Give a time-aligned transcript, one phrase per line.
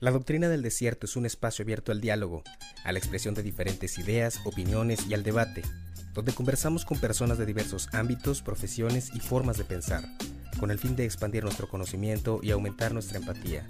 [0.00, 2.44] La doctrina del desierto es un espacio abierto al diálogo,
[2.84, 5.62] a la expresión de diferentes ideas, opiniones y al debate,
[6.14, 10.04] donde conversamos con personas de diversos ámbitos, profesiones y formas de pensar,
[10.60, 13.66] con el fin de expandir nuestro conocimiento y aumentar nuestra empatía.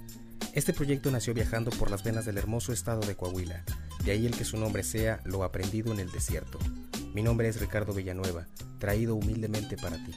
[0.52, 3.64] Este proyecto nació viajando por las venas del hermoso estado de Coahuila,
[4.04, 6.58] de ahí el que su nombre sea Lo aprendido en el desierto.
[7.14, 8.48] Mi nombre es Ricardo Villanueva,
[8.78, 10.12] traído humildemente para ti.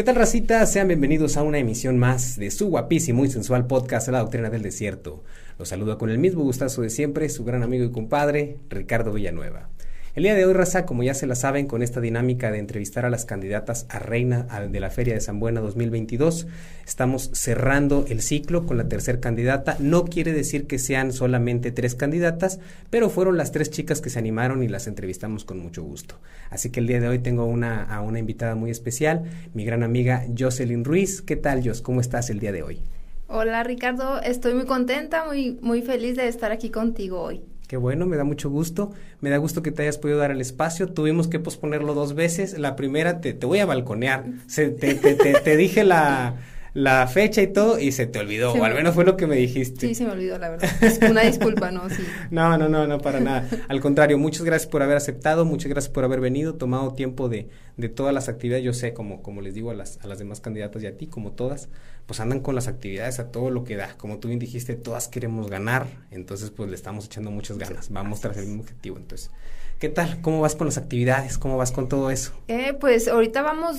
[0.00, 0.64] ¿Qué tal, racita?
[0.64, 4.62] Sean bienvenidos a una emisión más de su guapísimo y sensual podcast La Doctrina del
[4.62, 5.22] Desierto.
[5.58, 9.68] Los saludo con el mismo gustazo de siempre, su gran amigo y compadre, Ricardo Villanueva.
[10.16, 13.04] El día de hoy, raza, como ya se la saben, con esta dinámica de entrevistar
[13.04, 16.48] a las candidatas a reina de la Feria de San Buena 2022,
[16.84, 19.76] estamos cerrando el ciclo con la tercera candidata.
[19.78, 22.58] No quiere decir que sean solamente tres candidatas,
[22.90, 26.16] pero fueron las tres chicas que se animaron y las entrevistamos con mucho gusto.
[26.50, 29.84] Así que el día de hoy tengo una, a una invitada muy especial, mi gran
[29.84, 31.22] amiga Jocelyn Ruiz.
[31.22, 31.82] ¿Qué tal, Jos?
[31.82, 32.80] ¿Cómo estás el día de hoy?
[33.28, 37.44] Hola Ricardo, estoy muy contenta, muy, muy feliz de estar aquí contigo hoy.
[37.70, 38.90] Qué bueno, me da mucho gusto.
[39.20, 40.88] Me da gusto que te hayas podido dar el espacio.
[40.88, 42.58] Tuvimos que posponerlo dos veces.
[42.58, 44.24] La primera te, te voy a balconear.
[44.48, 46.34] Se, te, te, te dije la,
[46.74, 49.36] la fecha y todo y se te olvidó, o al menos fue lo que me
[49.36, 49.88] dijiste.
[49.88, 50.68] Sí, se me olvidó, la verdad.
[51.10, 51.88] Una disculpa, ¿no?
[51.90, 52.02] Sí.
[52.30, 53.48] no, no, no, no, para nada.
[53.68, 57.48] Al contrario, muchas gracias por haber aceptado, muchas gracias por haber venido, tomado tiempo de,
[57.76, 58.64] de todas las actividades.
[58.64, 61.06] Yo sé, como, como les digo a las, a las demás candidatas y a ti,
[61.06, 61.68] como todas,
[62.10, 63.94] pues andan con las actividades a todo lo que da.
[63.96, 67.88] Como tú bien dijiste, todas queremos ganar, entonces pues le estamos echando muchas ganas.
[67.92, 69.30] Vamos tras el mismo objetivo, entonces.
[69.78, 70.20] ¿Qué tal?
[70.20, 71.38] ¿Cómo vas con las actividades?
[71.38, 72.32] ¿Cómo vas con todo eso?
[72.48, 73.76] Eh, pues ahorita vamos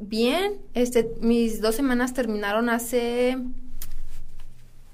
[0.00, 0.54] bien.
[0.72, 3.36] Este, mis dos semanas terminaron hace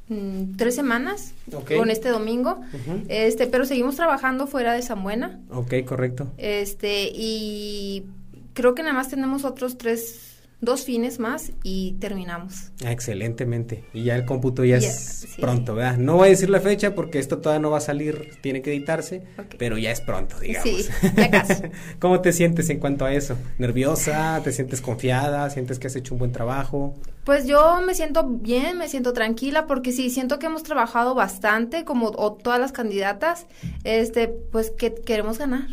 [0.08, 1.32] mm, tres semanas
[1.78, 2.60] con este domingo.
[3.06, 5.38] Este, pero seguimos trabajando fuera de San Buena.
[5.50, 6.26] Ok, correcto.
[6.38, 8.06] Este, y
[8.54, 10.29] creo que nada más tenemos otros tres
[10.60, 12.72] dos fines más y terminamos.
[12.84, 13.84] Excelentemente.
[13.92, 15.96] Y ya el cómputo ya es pronto, ¿verdad?
[15.96, 18.70] No voy a decir la fecha porque esto todavía no va a salir, tiene que
[18.70, 19.22] editarse,
[19.58, 20.68] pero ya es pronto, digamos.
[20.68, 21.62] Sí, ya casi.
[21.98, 23.36] ¿Cómo te sientes en cuanto a eso?
[23.58, 24.40] ¿Nerviosa?
[24.44, 25.48] ¿Te sientes confiada?
[25.50, 26.94] ¿Sientes que has hecho un buen trabajo?
[27.24, 31.84] Pues yo me siento bien, me siento tranquila porque sí, siento que hemos trabajado bastante
[31.84, 33.46] como todas las candidatas,
[33.84, 35.68] este, pues que queremos ganar.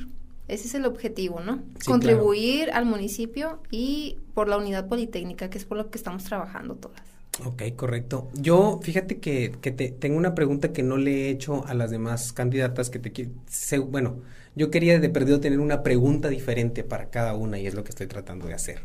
[0.47, 1.61] Ese es el objetivo, ¿no?
[1.85, 6.75] Contribuir al municipio y por la unidad politécnica, que es por lo que estamos trabajando
[6.75, 7.01] todas.
[7.45, 8.29] Ok, correcto.
[8.33, 11.91] Yo, fíjate que, que te, tengo una pregunta que no le he hecho a las
[11.91, 14.21] demás candidatas que te se, bueno,
[14.55, 17.89] yo quería de perdido tener una pregunta diferente para cada una y es lo que
[17.89, 18.79] estoy tratando de hacer.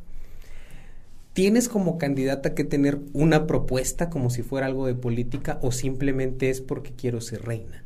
[1.33, 6.51] ¿Tienes como candidata que tener una propuesta como si fuera algo de política o simplemente
[6.51, 7.85] es porque quiero ser reina?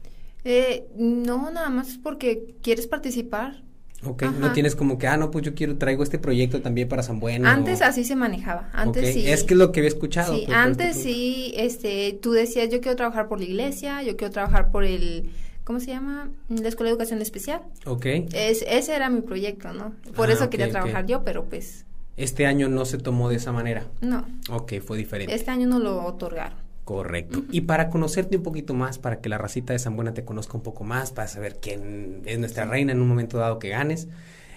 [0.48, 3.64] Eh, no, nada más es porque quieres participar.
[4.04, 7.02] Ok, no tienes como que, ah, no, pues yo quiero, traigo este proyecto también para
[7.02, 7.48] San Bueno.
[7.48, 9.28] Antes así se manejaba, antes sí.
[9.28, 10.36] Es que es lo que había escuchado.
[10.36, 14.32] Sí, pues, antes sí, este, tú decías, yo quiero trabajar por la iglesia, yo quiero
[14.32, 15.30] trabajar por el,
[15.64, 16.30] ¿cómo se llama?
[16.48, 17.62] La Escuela de Educación Especial.
[17.84, 18.06] Ok.
[18.32, 19.94] Es, ese era mi proyecto, ¿no?
[20.14, 21.86] Por ah, eso quería trabajar yo, pero pues...
[22.16, 23.88] Este año no se tomó de esa manera.
[24.00, 24.24] No.
[24.48, 25.34] Ok, fue diferente.
[25.34, 26.65] Este año no lo otorgaron.
[26.86, 27.42] Correcto.
[27.50, 30.56] Y para conocerte un poquito más, para que la racita de San Buena te conozca
[30.56, 34.06] un poco más, para saber quién es nuestra reina en un momento dado que ganes,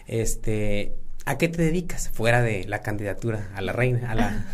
[0.05, 0.93] este,
[1.25, 4.11] ¿a qué te dedicas fuera de la candidatura a la reina?
[4.11, 4.45] A la,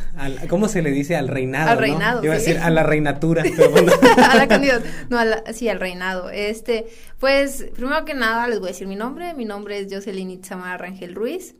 [0.47, 1.71] ¿Cómo se le dice al reinado?
[1.71, 2.23] Al reinado.
[2.23, 3.43] Iba a decir a la reinatura.
[4.31, 4.89] a la candidatura.
[5.09, 5.19] No,
[5.51, 6.29] sí, al reinado.
[6.29, 6.85] Este,
[7.19, 9.33] pues, primero que nada les voy a decir mi nombre.
[9.33, 11.55] Mi nombre es Jocelyn Itzamar Rangel Ruiz.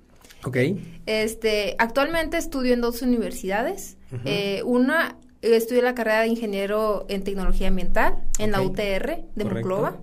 [0.45, 0.59] Ok.
[1.07, 3.97] Este, actualmente estudio en dos universidades.
[4.23, 5.17] eh, una
[5.53, 9.97] Estudié la carrera de ingeniero en tecnología ambiental en la UTR de Monclova.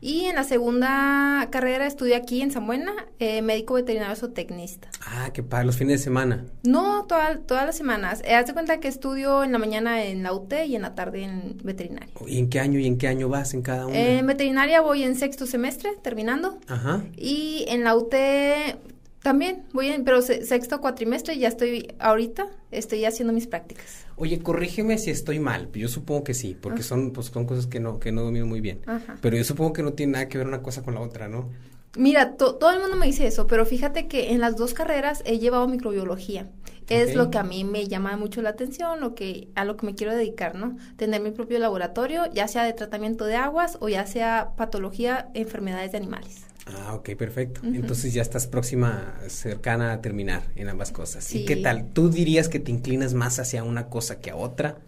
[0.00, 4.88] Y en la segunda carrera estudié aquí en San Buena, eh, médico veterinario zootecnista.
[5.06, 6.44] Ah, que para los fines de semana.
[6.62, 8.22] No, todas las semanas.
[8.24, 10.94] Eh, haz de cuenta que estudio en la mañana en la UT y en la
[10.94, 12.12] tarde en veterinaria.
[12.26, 13.98] ¿Y en qué año y en qué año vas en cada una?
[13.98, 16.58] en veterinaria voy en sexto semestre, terminando.
[16.68, 17.02] Ajá.
[17.16, 18.14] Y en la UT
[19.24, 24.04] también voy en, pero sexto cuatrimestre ya estoy ahorita, estoy haciendo mis prácticas.
[24.16, 27.80] Oye, corrígeme si estoy mal, yo supongo que sí, porque son, pues, son cosas que
[27.80, 28.82] no, que no domino muy bien.
[29.22, 31.48] Pero yo supongo que no tiene nada que ver una cosa con la otra, ¿no?
[31.96, 35.38] Mira, todo el mundo me dice eso, pero fíjate que en las dos carreras he
[35.38, 36.50] llevado microbiología.
[36.90, 39.86] Es lo que a mí me llama mucho la atención, lo que a lo que
[39.86, 40.76] me quiero dedicar, ¿no?
[40.96, 45.92] Tener mi propio laboratorio, ya sea de tratamiento de aguas o ya sea patología, enfermedades
[45.92, 46.44] de animales.
[46.66, 47.60] Ah, ok, perfecto.
[47.64, 51.34] Entonces ya estás próxima, cercana a terminar en ambas cosas.
[51.34, 51.92] ¿Y qué tal?
[51.92, 54.78] ¿Tú dirías que te inclinas más hacia una cosa que a otra?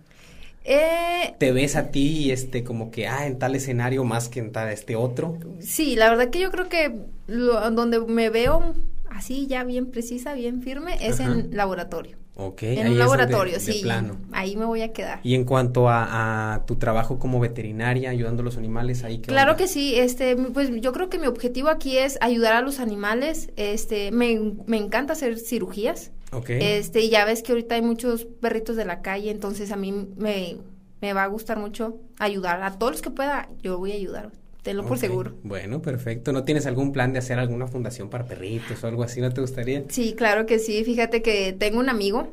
[0.64, 4.52] Eh, ¿Te ves a ti este como que, ah, en tal escenario más que en
[4.52, 5.38] tal este otro?
[5.60, 6.92] Sí, la verdad que yo creo que
[7.28, 8.74] donde me veo
[9.10, 12.16] así ya bien precisa, bien firme, es en laboratorio.
[12.38, 12.64] Ok.
[12.64, 13.80] En un laboratorio, sí.
[13.82, 14.18] plano.
[14.32, 15.20] Ahí me voy a quedar.
[15.22, 19.68] Y en cuanto a, tu trabajo como veterinaria, ayudando a los animales, ahí Claro que
[19.68, 24.10] sí, este, pues yo creo que mi objetivo aquí es ayudar a los animales, este,
[24.12, 26.12] me, me encanta hacer cirugías.
[26.32, 26.50] Ok.
[26.50, 29.92] Este, y ya ves que ahorita hay muchos perritos de la calle, entonces a mí
[29.92, 30.58] me,
[31.00, 34.30] me va a gustar mucho ayudar a todos los que pueda, yo voy a ayudar
[34.66, 35.32] tenlo por seguro.
[35.44, 36.32] Bueno, perfecto.
[36.32, 39.20] ¿No tienes algún plan de hacer alguna fundación para perritos o algo así?
[39.20, 39.84] ¿No te gustaría?
[39.88, 40.82] Sí, claro que sí.
[40.82, 42.32] Fíjate que tengo un amigo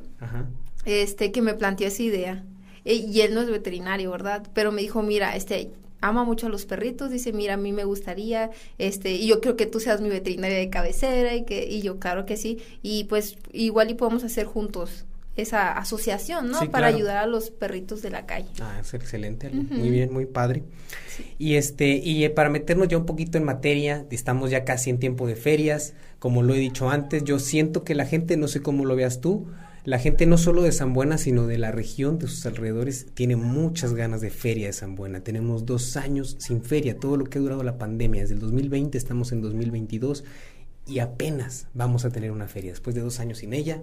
[0.85, 2.43] este que me planteó esa idea.
[2.85, 4.47] E, y él no es veterinario, ¿verdad?
[4.55, 5.69] Pero me dijo, mira, este,
[6.01, 8.49] ama mucho a los perritos, dice, mira, a mí me gustaría,
[8.79, 11.99] este, y yo creo que tú seas mi veterinaria de cabecera, y que, y yo,
[11.99, 16.59] claro que sí, y pues igual y podemos hacer juntos esa asociación, ¿no?
[16.69, 18.49] Para ayudar a los perritos de la calle.
[18.61, 20.63] Ah, es excelente, muy bien, muy padre.
[21.39, 24.99] Y este, y eh, para meternos ya un poquito en materia, estamos ya casi en
[24.99, 28.61] tiempo de ferias, como lo he dicho antes, yo siento que la gente, no sé
[28.61, 29.47] cómo lo veas tú,
[29.85, 33.35] la gente no solo de San Buena, sino de la región, de sus alrededores, tiene
[33.35, 35.19] muchas ganas de feria de San Buena.
[35.21, 38.21] Tenemos dos años sin feria, todo lo que ha durado la pandemia.
[38.21, 40.23] Desde el 2020 estamos en 2022
[40.87, 42.71] y apenas vamos a tener una feria.
[42.71, 43.81] Después de dos años sin ella,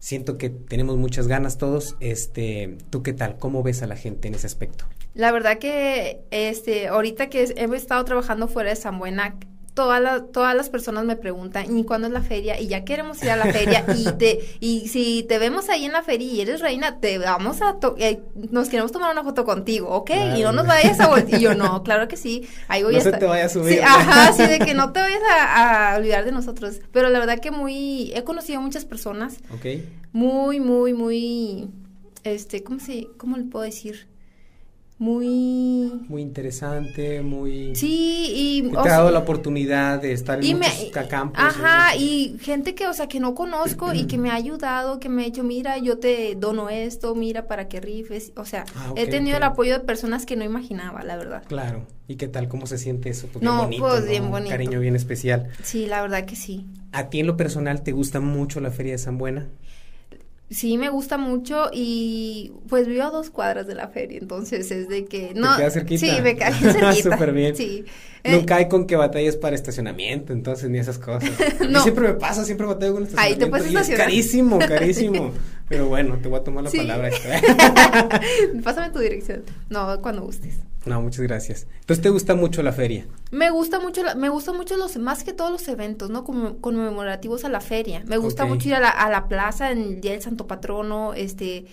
[0.00, 1.96] siento que tenemos muchas ganas todos.
[2.00, 3.38] Este, ¿tú qué tal?
[3.38, 4.86] ¿Cómo ves a la gente en ese aspecto?
[5.14, 9.36] La verdad que este ahorita que hemos estado trabajando fuera de San Buena,
[9.80, 12.60] todas todas las personas me preguntan, ¿y cuándo es la feria?
[12.60, 15.92] Y ya queremos ir a la feria y te y si te vemos ahí en
[15.92, 19.88] la feria y eres reina, te vamos a eh, nos queremos tomar una foto contigo,
[19.88, 20.10] ¿ok?
[20.36, 21.40] Y no nos vayas a voltear.
[21.40, 23.82] Y yo, no, claro que sí, ahí voy no a se te vaya a subir.
[23.82, 26.80] ajá, sí, de que no te vayas a, olvidar de nosotros.
[26.92, 29.38] Pero la verdad que muy, he conocido a muchas personas.
[29.54, 29.82] Ok.
[30.12, 31.70] Muy, muy, muy,
[32.24, 34.09] este, ¿cómo se, cómo le puedo decir?
[35.00, 41.06] Muy muy interesante, muy Sí, y te ha dado la oportunidad de estar en muchos
[41.08, 41.42] campos.
[41.42, 45.08] Ajá, y gente que, o sea, que no conozco y que me ha ayudado, que
[45.08, 48.92] me ha dicho, "Mira, yo te dono esto, mira para que rifes." O sea, ah,
[48.94, 51.44] he tenido el apoyo de personas que no imaginaba, la verdad.
[51.48, 51.86] Claro.
[52.06, 53.26] ¿Y qué tal cómo se siente eso?
[53.32, 54.50] Pues no, bonito, pues bien bonito.
[54.50, 55.48] Un cariño bien especial.
[55.62, 56.66] Sí, la verdad que sí.
[56.92, 59.48] ¿A ti en lo personal te gusta mucho la Feria de San Buena?
[60.50, 64.88] Sí, me gusta mucho y pues vivo a dos cuadras de la feria, entonces es
[64.88, 65.52] de que no.
[65.54, 66.00] ¿Te queda cerquita?
[66.00, 66.92] Sí, me queda cerquita.
[66.94, 67.54] Súper bien.
[67.54, 67.84] Sí.
[68.24, 71.30] Nunca hay con que batalles para estacionamiento, entonces ni esas cosas.
[71.70, 71.80] no.
[71.82, 73.44] siempre me pasa, siempre batallo con estacionamiento.
[73.44, 74.06] Ahí te puedes estacionar.
[74.06, 75.32] carísimo, carísimo.
[75.68, 77.10] Pero bueno, te voy a tomar la palabra.
[78.64, 79.44] Pásame tu dirección.
[79.68, 80.56] No, cuando gustes.
[80.86, 81.66] No, muchas gracias.
[81.80, 83.06] Entonces, ¿te gusta mucho la feria?
[83.30, 86.24] Me gusta mucho, me gusta mucho los, más que todos los eventos, ¿no?
[86.24, 88.02] Como conmemorativos a la feria.
[88.06, 91.12] Me gusta mucho ir a la, a la plaza en el Día del Santo Patrono,
[91.14, 91.66] este,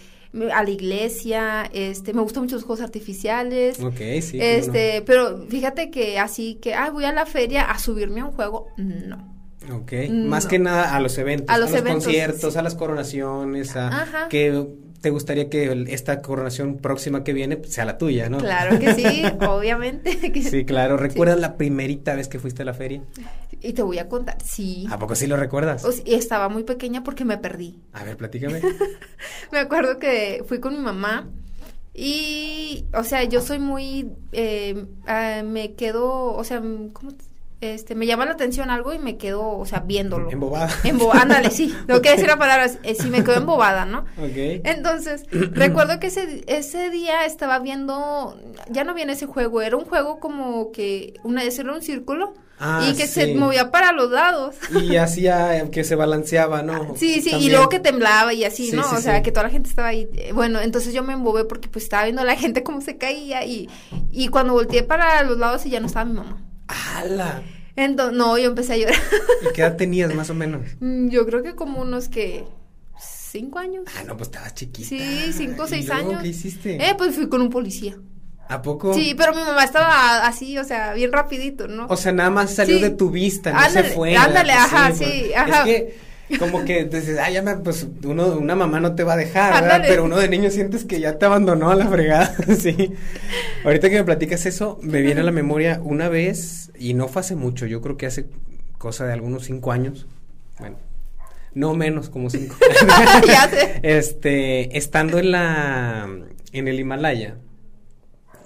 [0.53, 3.79] a la iglesia, este, me gustan mucho los juegos artificiales.
[3.79, 4.39] Ok, sí.
[4.41, 8.31] Este, pero fíjate que así que, ah, voy a la feria a subirme a un
[8.31, 9.35] juego, no.
[9.73, 14.65] Ok, más que nada a los eventos, a los, conciertos, a las coronaciones, a que
[15.01, 18.37] te gustaría que esta coronación próxima que viene sea la tuya, ¿no?
[18.39, 20.41] Claro que sí, obviamente.
[20.41, 20.97] sí, claro.
[20.97, 23.03] ¿Recuerdas la primerita vez que fuiste a la feria?
[23.61, 24.87] Y te voy a contar, sí.
[24.89, 25.85] ¿A poco sí lo recuerdas?
[26.05, 27.79] y estaba muy pequeña porque me perdí.
[27.93, 28.61] A ver, platícame.
[29.51, 31.29] me acuerdo que fui con mi mamá
[31.93, 36.61] y, o sea, yo soy muy, eh, ah, me quedo, o sea,
[36.93, 37.23] ¿cómo te
[37.59, 40.29] este, me llama la atención algo y me quedo, o sea, viéndolo.
[40.29, 40.69] Embobada.
[40.83, 41.75] Embobada, ándale, sí.
[41.87, 43.99] Lo que decir la palabra eh, sí me quedo embobada, ¿no?
[44.17, 44.61] Ok.
[44.63, 49.85] Entonces, recuerdo que ese, ese día estaba viendo, ya no viene ese juego, era un
[49.85, 52.35] juego como que, una vez era un círculo.
[52.59, 54.55] Ah, y que se movía para los lados.
[54.71, 56.95] Y hacía que se balanceaba, ¿no?
[56.97, 58.81] Sí, sí, y luego que temblaba y así, ¿no?
[58.81, 60.09] o sea, que toda la gente estaba ahí.
[60.33, 63.45] Bueno, entonces yo me embobé porque pues estaba viendo a la gente cómo se caía
[63.45, 63.69] y,
[64.11, 66.46] y cuando volteé para los lados y ya no estaba mi mamá.
[66.67, 67.41] ¡Hala!
[67.75, 68.99] Entonces, no, yo empecé a llorar.
[69.49, 70.61] ¿Y qué edad tenías más o menos?
[70.79, 72.43] Mm, yo creo que como unos que
[72.99, 73.85] cinco años.
[73.97, 74.87] Ah, no, pues estabas chiquita.
[74.87, 76.21] Sí, cinco o seis años.
[76.21, 76.75] ¿Qué hiciste?
[76.75, 77.95] Eh, pues fui con un policía.
[78.49, 78.93] ¿A poco?
[78.93, 81.85] Sí, pero mi mamá estaba así, o sea, bien rapidito, ¿no?
[81.87, 84.15] O sea, nada más salió de tu vista, no se fue.
[84.15, 85.59] Ándale, ajá, sí, ajá.
[85.59, 85.97] Es que
[86.39, 89.61] como que dices, ah, ya me, pues uno, una mamá no te va a dejar,
[89.61, 89.83] ¿verdad?
[89.87, 92.93] Pero uno de niño sientes que ya te abandonó a la fregada, sí.
[93.63, 97.21] Ahorita que me platicas eso, me viene a la memoria una vez, y no fue
[97.21, 98.25] hace mucho, yo creo que hace
[98.77, 100.05] cosa de algunos cinco años,
[100.59, 100.77] bueno,
[101.53, 102.55] no menos como cinco.
[103.27, 103.79] ya sé.
[103.83, 106.09] Este, estando en la,
[106.51, 107.37] en el Himalaya,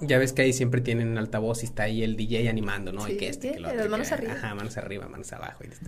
[0.00, 3.06] ya ves que ahí siempre tienen altavoz y está ahí el DJ animando, ¿no?
[3.06, 4.32] Sí, y que este, que lo otro, manos arriba.
[4.34, 5.64] Ajá, manos arriba, manos abajo.
[5.64, 5.86] Y este.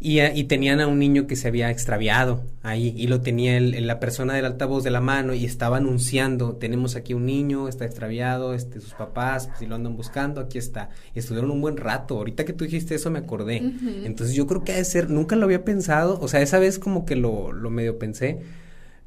[0.00, 3.56] Y, eh, y, tenían a un niño que se había extraviado ahí y lo tenía
[3.56, 7.68] el, la persona del altavoz de la mano y estaba anunciando, tenemos aquí un niño,
[7.68, 10.90] está extraviado, este, sus papás, pues, si lo andan buscando, aquí está.
[11.14, 13.62] Y estuvieron un buen rato, ahorita que tú dijiste eso me acordé.
[14.04, 16.78] Entonces yo creo que ha de ser, nunca lo había pensado, o sea, esa vez
[16.78, 18.40] como que lo, lo medio pensé,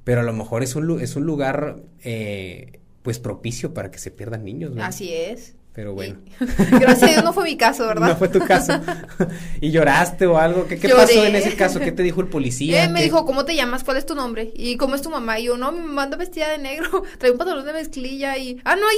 [0.04, 4.10] pero a lo mejor es un, es un lugar eh, pues propicio para que se
[4.10, 4.72] pierdan niños.
[4.72, 4.84] ¿no?
[4.84, 5.57] Así es.
[5.78, 6.16] Pero bueno.
[6.72, 8.08] Gracias a Dios no fue mi caso, ¿verdad?
[8.08, 8.74] No fue tu caso.
[9.62, 10.66] ¿Y lloraste o algo?
[10.66, 11.80] ¿Qué, qué pasó en ese caso?
[11.80, 12.86] ¿Qué te dijo el policía?
[12.86, 13.84] Eh, me dijo, ¿cómo te llamas?
[13.84, 14.52] ¿Cuál es tu nombre?
[14.56, 15.40] ¿Y cómo es tu mamá?
[15.40, 18.60] Y yo, no, mi mamá anda vestida de negro, trae un pantalón de mezclilla y...
[18.66, 18.98] Ah, no, ahí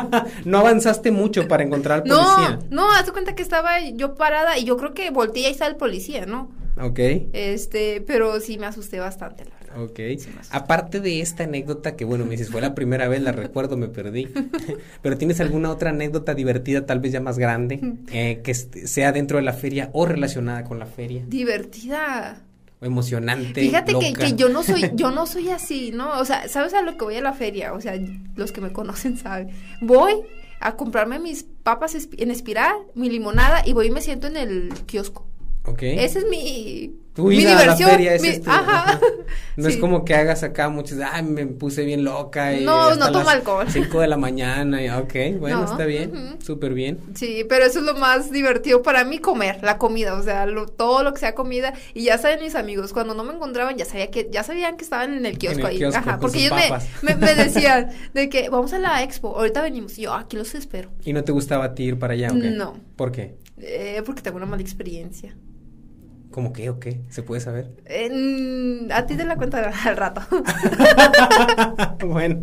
[0.00, 0.26] está.
[0.46, 2.58] no avanzaste mucho para encontrar al policía.
[2.70, 5.52] No, no, haz cuenta que estaba yo parada y yo creo que volteé y ahí
[5.52, 6.50] está el policía, ¿no?
[6.80, 7.00] Ok.
[7.34, 10.00] Este, pero sí me asusté bastante, la Ok.
[10.50, 13.88] Aparte de esta anécdota, que bueno, me dices, fue la primera vez, la recuerdo, me
[13.88, 14.28] perdí.
[15.02, 17.80] Pero ¿tienes alguna otra anécdota divertida, tal vez ya más grande,
[18.12, 21.24] eh, que sea dentro de la feria o relacionada con la feria?
[21.26, 22.42] Divertida.
[22.80, 23.60] O emocionante.
[23.60, 26.18] Fíjate que, que, yo no soy, yo no soy así, ¿no?
[26.18, 27.72] O sea, ¿sabes a lo que voy a la feria?
[27.74, 27.94] O sea,
[28.36, 29.50] los que me conocen saben.
[29.82, 30.14] Voy
[30.60, 34.74] a comprarme mis papas en espiral, mi limonada, y voy y me siento en el
[34.86, 35.26] kiosco.
[35.64, 35.82] Ok.
[35.82, 39.00] Ese es mi tu mi diversión, feria es ajá.
[39.56, 42.54] No es como que hagas acá muchos, ay, me puse bien loca.
[42.54, 43.66] Y no, no tomo alcohol.
[43.70, 46.98] 5 de la mañana, y, ok, bueno, está bien, súper bien.
[47.14, 50.46] Sí, pero eso es lo más divertido para mí, comer, la comida, o sea,
[50.76, 51.74] todo lo que sea comida.
[51.94, 54.84] Y ya saben mis amigos, cuando no me encontraban, ya sabía que, ya sabían que
[54.84, 55.82] estaban en el kiosco ahí.
[55.82, 56.58] ajá, porque ellos
[57.02, 59.98] me, me, decían de que vamos a la expo, ahorita venimos.
[59.98, 60.90] Y yo, aquí los espero.
[61.04, 62.30] ¿Y no te gustaba ti ir para allá?
[62.30, 62.76] No.
[62.96, 63.36] ¿Por qué?
[63.58, 65.34] Eh, porque tengo una mala experiencia.
[66.30, 67.00] ¿Cómo qué o qué?
[67.10, 67.70] ¿Se puede saber?
[68.92, 70.22] a ti te la cuento al rato.
[72.06, 72.42] bueno,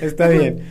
[0.00, 0.64] está bien.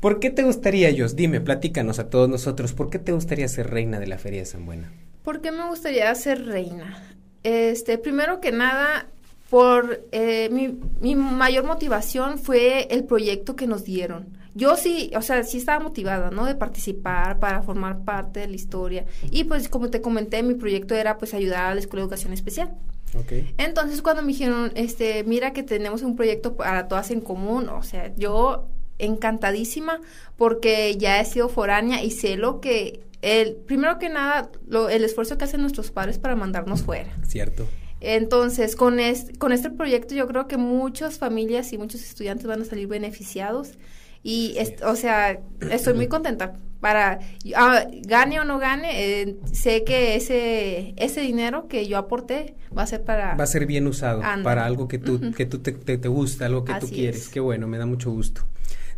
[0.00, 1.14] ¿Por qué te gustaría, Jos?
[1.14, 4.46] Dime, platícanos a todos nosotros, ¿por qué te gustaría ser reina de la Feria de
[4.46, 4.90] San Buena?
[5.22, 7.00] ¿Por qué me gustaría ser reina?
[7.44, 9.06] Este, primero que nada,
[9.48, 15.22] por eh, mi, mi mayor motivación fue el proyecto que nos dieron yo sí, o
[15.22, 16.44] sea, sí estaba motivada, ¿no?
[16.44, 19.06] De participar para formar parte de la historia.
[19.30, 22.32] Y pues como te comenté, mi proyecto era pues ayudar a la Escuela de Educación
[22.32, 22.74] Especial.
[23.14, 23.54] Okay.
[23.58, 27.82] Entonces cuando me dijeron, este, mira que tenemos un proyecto para todas en común, o
[27.82, 28.68] sea, yo
[28.98, 30.00] encantadísima
[30.36, 35.04] porque ya he sido foránea y sé lo que, el, primero que nada, lo, el
[35.04, 37.10] esfuerzo que hacen nuestros padres para mandarnos fuera.
[37.26, 37.66] Cierto.
[38.00, 42.62] Entonces, con este, con este proyecto yo creo que muchas familias y muchos estudiantes van
[42.62, 43.74] a salir beneficiados
[44.22, 46.54] y, o sea, estoy muy contenta.
[46.80, 47.20] Para,
[47.54, 48.88] ah, gane o no gane,
[49.22, 53.36] eh, sé que ese, ese dinero que yo aporté va a ser para...
[53.36, 56.64] Va a ser bien usado para algo que tú, que tú te, te, gusta, algo
[56.64, 57.28] que tú quieres.
[57.28, 58.42] Qué bueno, me da mucho gusto.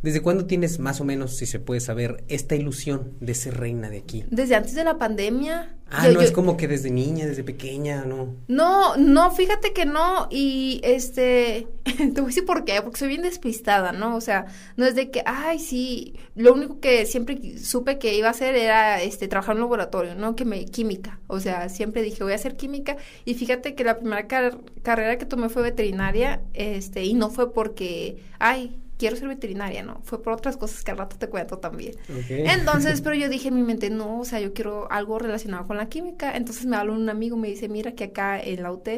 [0.03, 3.91] ¿Desde cuándo tienes más o menos, si se puede saber, esta ilusión de ser reina
[3.91, 4.25] de aquí?
[4.31, 5.77] Desde antes de la pandemia.
[5.91, 8.35] Ah, no es como que desde niña, desde pequeña, ¿no?
[8.49, 10.29] No, no, fíjate que no.
[10.31, 14.17] Y este, te voy a decir por qué, porque soy bien despistada, ¿no?
[14.17, 14.47] O sea,
[14.77, 18.57] no es de que, ay, sí, lo único que siempre supe que iba a hacer
[18.57, 20.35] era este trabajar en un laboratorio, ¿no?
[20.35, 21.21] Que me, química.
[21.29, 22.97] O sea, siempre dije, voy a hacer química.
[23.25, 28.23] Y fíjate que la primera carrera que tomé fue veterinaria, este, y no fue porque,
[28.39, 30.01] ay, quiero ser veterinaria, ¿no?
[30.05, 31.95] Fue por otras cosas que al rato te cuento también.
[32.29, 35.77] Entonces, pero yo dije en mi mente, no, o sea, yo quiero algo relacionado con
[35.77, 36.37] la química.
[36.37, 38.89] Entonces me habló un amigo, me dice, mira que acá en la UT,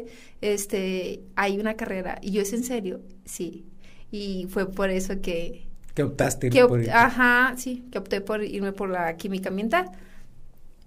[0.41, 2.19] este, hay una carrera.
[2.23, 3.01] Y yo, ¿es en serio?
[3.25, 3.67] Sí.
[4.11, 5.67] Y fue por eso que...
[5.95, 6.91] Que optaste por ir.
[6.91, 9.91] Ajá, sí, que opté por irme por la química ambiental.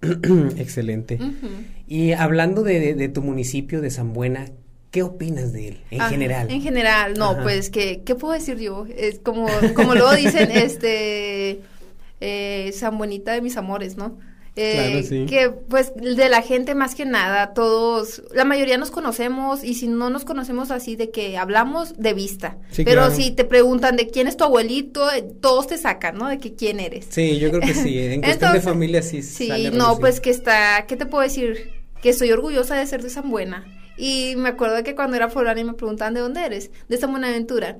[0.56, 1.18] Excelente.
[1.86, 4.46] Y hablando de, de, tu municipio de San Buena,
[4.90, 6.50] ¿Qué opinas de él en general?
[6.50, 11.60] En general, no, pues que qué puedo decir yo, es como como luego dicen este
[12.20, 14.18] eh, San Buenita de mis amores, ¿no?
[14.56, 15.26] Eh, claro, sí.
[15.26, 19.86] Que pues de la gente más que nada, todos, la mayoría nos conocemos y si
[19.86, 24.26] no nos conocemos así de que hablamos de vista, pero si te preguntan de quién
[24.26, 26.28] es tu abuelito, eh, todos te sacan, ¿no?
[26.28, 27.06] De que quién eres.
[27.10, 29.22] Sí, yo creo que sí, en cuestión de familia sí.
[29.22, 31.70] Sí, no, pues que está, ¿qué te puedo decir?
[32.02, 33.64] Que estoy orgullosa de ser de San Buena
[34.00, 37.76] y me acuerdo que cuando era foránea me preguntaban de dónde eres, de esta Buenaventura.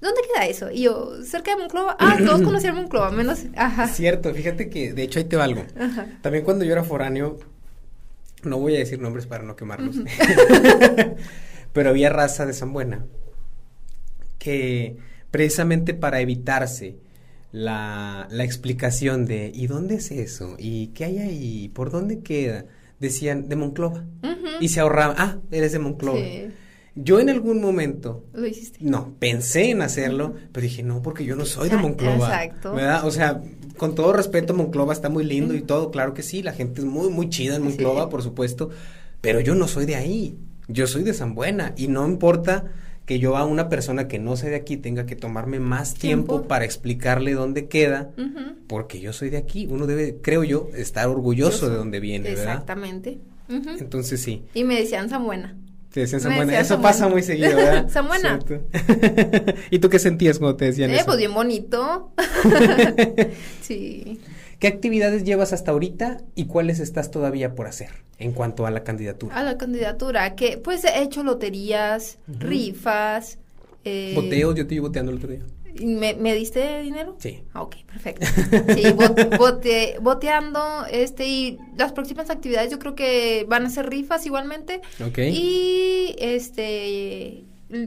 [0.00, 0.70] ¿Dónde queda eso?
[0.70, 1.96] Y yo, cerca de Monclova.
[1.98, 3.46] Ah, todos conocían Monclova, menos.
[3.56, 3.88] Ajá.
[3.88, 5.64] Cierto, fíjate que, de hecho, ahí te valgo.
[5.80, 6.06] Ajá.
[6.20, 7.38] También cuando yo era foráneo,
[8.42, 9.96] no voy a decir nombres para no quemarlos,
[11.72, 13.06] pero había raza de San Buena
[14.38, 14.98] que
[15.30, 16.98] precisamente para evitarse
[17.50, 20.56] la, la explicación de ¿y dónde es eso?
[20.58, 21.68] ¿y qué hay ahí?
[21.70, 22.66] ¿por dónde queda?
[23.04, 24.04] Decían de Monclova.
[24.60, 26.20] Y se ahorraban, ah, eres de Monclova.
[26.96, 28.24] Yo en algún momento.
[28.32, 28.78] Lo hiciste.
[28.80, 32.26] No, pensé en hacerlo, pero dije, no, porque yo no soy de Monclova.
[32.44, 32.72] Exacto.
[32.72, 33.04] ¿Verdad?
[33.04, 33.42] O sea,
[33.76, 36.86] con todo respeto, Monclova está muy lindo y todo, claro que sí, la gente es
[36.86, 38.70] muy, muy chida en Monclova, por supuesto,
[39.20, 42.72] pero yo no soy de ahí, yo soy de San Buena y no importa
[43.06, 46.42] que yo a una persona que no sea de aquí tenga que tomarme más tiempo,
[46.44, 48.10] para explicarle dónde queda,
[48.66, 49.66] porque yo soy de aquí.
[49.70, 52.44] Uno debe, creo yo, estar orgulloso de dónde viene, ¿verdad?
[52.44, 53.18] Exactamente.
[53.48, 54.44] Entonces sí.
[54.54, 55.56] Y me decían San Buena.
[55.90, 56.58] Te decían San Buena.
[56.58, 57.88] Eso pasa muy seguido, ¿verdad?
[57.90, 58.40] San Buena.
[59.70, 61.06] ¿Y tú qué sentías cuando te decían eh, eso?
[61.06, 62.12] Pues bien bonito.
[63.60, 64.18] sí.
[64.58, 68.84] ¿Qué actividades llevas hasta ahorita y cuáles estás todavía por hacer en cuanto a la
[68.84, 69.36] candidatura?
[69.36, 73.38] A la candidatura, que pues he hecho loterías, rifas.
[73.84, 75.42] Eh, Boteos, yo te iba boteando el otro día.
[75.82, 77.16] ¿Me, ¿Me, diste dinero?
[77.18, 77.42] Sí.
[77.54, 78.26] Ok, perfecto.
[78.74, 78.84] Sí,
[79.38, 84.80] bote, boteando, este, y las próximas actividades yo creo que van a ser rifas igualmente.
[85.04, 85.18] Ok.
[85.18, 87.44] Y, este,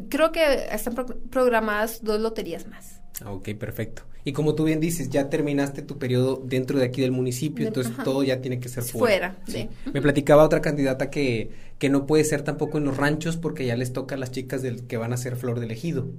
[0.09, 0.95] creo que están
[1.29, 3.00] programadas dos loterías más.
[3.25, 4.03] Ok, perfecto.
[4.27, 7.93] Y como tú bien dices, ya terminaste tu periodo dentro de aquí del municipio, entonces
[8.03, 9.38] todo ya tiene que ser fuera.
[9.48, 9.69] sí.
[9.93, 13.77] Me platicaba otra candidata que, que no puede ser tampoco en los ranchos porque ya
[13.77, 16.10] les toca a las chicas del, que van a ser flor de ejido.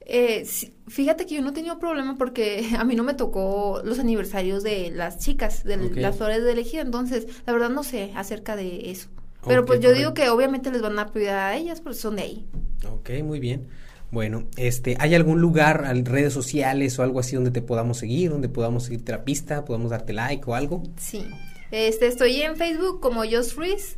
[0.00, 0.44] Eh,
[0.88, 4.64] fíjate que yo no he tenido problema porque a mí no me tocó los aniversarios
[4.64, 8.90] de las chicas, de las flores de ejido, entonces la verdad no sé acerca de
[8.90, 9.08] eso.
[9.46, 12.22] Pero pues yo digo que obviamente les van a apoyar a ellas porque son de
[12.22, 12.46] ahí.
[12.90, 13.68] Ok, muy bien.
[14.10, 18.48] Bueno, este, ¿hay algún lugar, redes sociales o algo así donde te podamos seguir, donde
[18.48, 20.82] podamos seguir la pista, podamos darte like o algo?
[20.96, 21.26] Sí.
[21.70, 23.96] Este, estoy en Facebook como Jos Ruiz.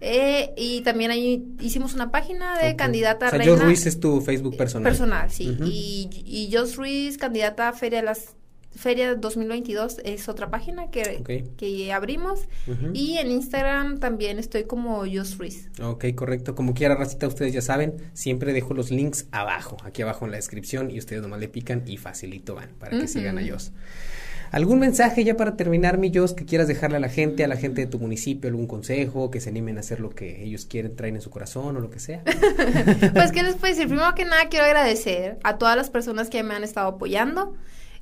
[0.00, 4.20] eh, y también ahí hicimos una página de candidata o sea, Jos Ruiz es tu
[4.20, 4.90] Facebook personal.
[4.90, 5.56] Personal, sí.
[5.64, 8.34] y, y Jos Ruiz, candidata a Feria de las
[8.78, 12.48] Feria 2022 es otra página que, que abrimos.
[12.94, 15.68] Y en Instagram también estoy como Ruiz.
[15.82, 16.54] Ok, correcto.
[16.54, 20.36] Como quiera, racita, ustedes ya saben, siempre dejo los links abajo, aquí abajo en la
[20.36, 23.72] descripción, y ustedes nomás le pican y facilito van para que sigan a Jos.
[24.52, 27.56] ¿Algún mensaje ya para terminar, mi Jos, que quieras dejarle a la gente, a la
[27.56, 30.94] gente de tu municipio, algún consejo, que se animen a hacer lo que ellos quieren,
[30.94, 32.22] traen en su corazón o lo que sea?
[33.12, 33.88] pues, ¿qué les puedo decir?
[33.88, 37.56] Primero que nada, quiero agradecer a todas las personas que me han estado apoyando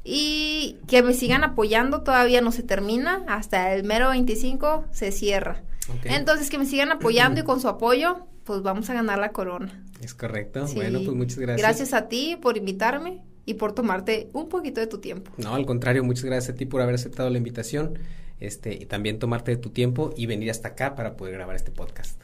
[0.08, 5.64] y que me sigan apoyando, todavía no se termina, hasta el mero 25 se cierra.
[6.04, 9.84] Entonces, que me sigan apoyando y con su apoyo, pues vamos a ganar la corona.
[10.00, 10.64] Es correcto.
[10.74, 11.60] Bueno, pues muchas gracias.
[11.60, 15.32] Gracias a ti por invitarme y por tomarte un poquito de tu tiempo.
[15.38, 17.98] No, al contrario, muchas gracias a ti por haber aceptado la invitación,
[18.38, 21.72] este, y también tomarte de tu tiempo y venir hasta acá para poder grabar este
[21.72, 22.20] podcast.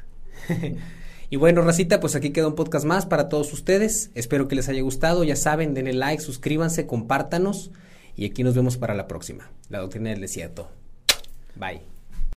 [1.33, 4.11] Y bueno, racita, pues aquí queda un podcast más para todos ustedes.
[4.15, 5.25] Espero que les haya gustado.
[5.25, 7.71] Ya saben, denle like, suscríbanse, compártanos.
[8.15, 9.51] Y aquí nos vemos para la próxima.
[9.71, 10.69] La doctrina del desierto.
[11.57, 11.92] Bye.